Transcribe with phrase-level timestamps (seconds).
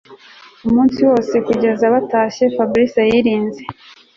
[0.67, 3.63] Umunsi wose kugeza batashye Fabric yirinze